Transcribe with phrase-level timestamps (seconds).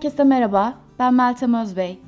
[0.00, 1.98] Herkese merhaba, ben Meltem Özbey.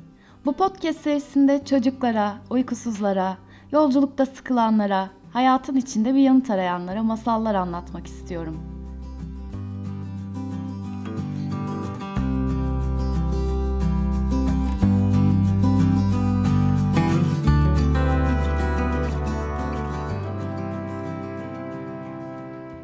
[0.45, 3.37] Bu podcast serisinde çocuklara, uykusuzlara,
[3.71, 8.59] yolculukta sıkılanlara, hayatın içinde bir yanıt arayanlara masallar anlatmak istiyorum.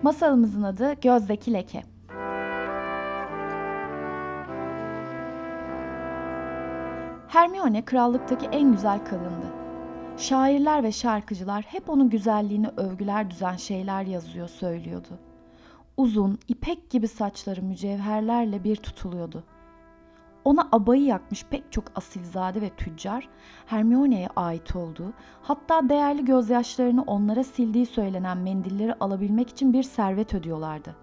[0.03, 1.98] Masalımızın adı Gözdeki Leke.
[7.29, 9.53] Hermione krallıktaki en güzel kadındı.
[10.17, 15.19] Şairler ve şarkıcılar hep onun güzelliğini övgüler düzen şeyler yazıyor, söylüyordu.
[15.97, 19.43] Uzun, ipek gibi saçları mücevherlerle bir tutuluyordu.
[20.43, 23.29] Ona abayı yakmış pek çok asilzade ve tüccar,
[23.65, 30.95] Hermione'ye ait olduğu, hatta değerli gözyaşlarını onlara sildiği söylenen mendilleri alabilmek için bir servet ödüyorlardı.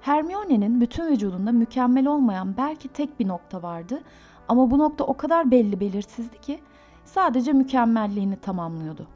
[0.00, 4.02] Hermione'nin bütün vücudunda mükemmel olmayan belki tek bir nokta vardı
[4.48, 6.60] ama bu nokta o kadar belli belirsizdi ki
[7.04, 9.06] sadece mükemmelliğini tamamlıyordu.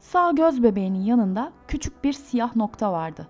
[0.00, 3.26] Sağ göz bebeğinin yanında küçük bir siyah nokta vardı.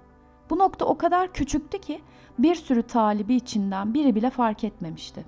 [0.50, 2.00] Bu nokta o kadar küçüktü ki
[2.38, 5.24] bir sürü talibi içinden biri bile fark etmemişti.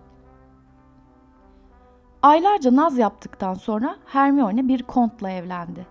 [2.23, 5.87] Aylarca naz yaptıktan sonra Hermione bir kontla evlendi.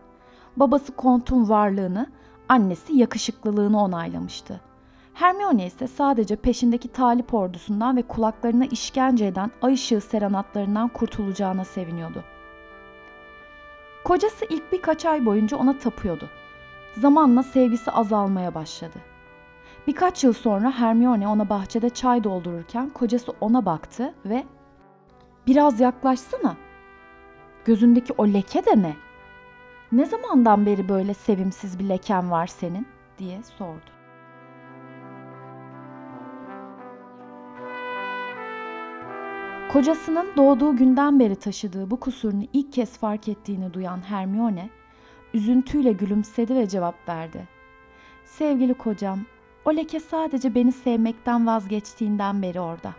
[0.57, 2.07] Babası kontun varlığını,
[2.49, 4.61] annesi yakışıklılığını onaylamıştı.
[5.19, 12.23] Hermione ise sadece peşindeki talip ordusundan ve kulaklarına işkence eden ay ışığı serenatlarından kurtulacağına seviniyordu.
[14.03, 16.29] Kocası ilk birkaç ay boyunca ona tapıyordu.
[16.97, 18.99] Zamanla sevgisi azalmaya başladı.
[19.87, 24.43] Birkaç yıl sonra Hermione ona bahçede çay doldururken kocası ona baktı ve
[25.47, 26.55] ''Biraz yaklaşsana.
[27.65, 28.95] Gözündeki o leke de ne?
[29.91, 33.98] Ne zamandan beri böyle sevimsiz bir leken var senin?'' diye sordu.
[39.73, 44.69] Kocasının doğduğu günden beri taşıdığı bu kusurunu ilk kez fark ettiğini duyan Hermione,
[45.33, 47.47] üzüntüyle gülümsedi ve cevap verdi.
[48.25, 49.19] Sevgili kocam,
[49.65, 52.93] o leke sadece beni sevmekten vazgeçtiğinden beri orada.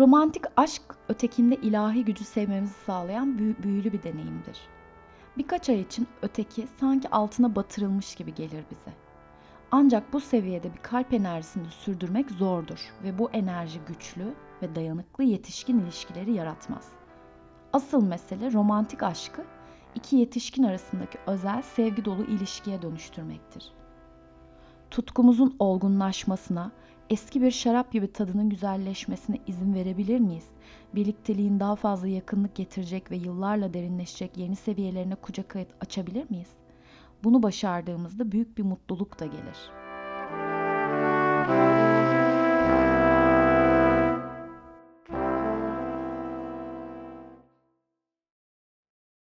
[0.00, 4.60] Romantik aşk ötekinde ilahi gücü sevmemizi sağlayan büyü- büyülü bir deneyimdir.
[5.38, 9.05] Birkaç ay için öteki sanki altına batırılmış gibi gelir bize.
[9.70, 15.78] Ancak bu seviyede bir kalp enerjisini sürdürmek zordur ve bu enerji güçlü ve dayanıklı yetişkin
[15.78, 16.88] ilişkileri yaratmaz.
[17.72, 19.44] Asıl mesele romantik aşkı
[19.94, 23.72] iki yetişkin arasındaki özel sevgi dolu ilişkiye dönüştürmektir.
[24.90, 26.72] Tutkumuzun olgunlaşmasına,
[27.10, 30.48] eski bir şarap gibi tadının güzelleşmesine izin verebilir miyiz?
[30.94, 36.48] Birlikteliğin daha fazla yakınlık getirecek ve yıllarla derinleşecek yeni seviyelerine kucak açabilir miyiz?
[37.24, 39.70] Bunu başardığımızda büyük bir mutluluk da gelir.